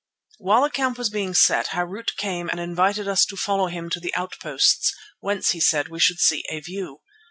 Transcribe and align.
While 0.39 0.63
the 0.63 0.71
camp 0.71 0.97
was 0.97 1.11
being 1.11 1.35
set 1.35 1.67
Harût 1.67 2.15
came 2.17 2.49
and 2.49 2.59
invited 2.59 3.07
us 3.07 3.23
to 3.27 3.37
follow 3.37 3.67
him 3.67 3.87
to 3.91 3.99
the 3.99 4.11
outposts, 4.15 4.95
whence 5.19 5.51
he 5.51 5.59
said 5.59 5.89
we 5.89 5.99
should 5.99 6.17
see 6.17 6.43
a 6.49 6.59
view. 6.59 7.01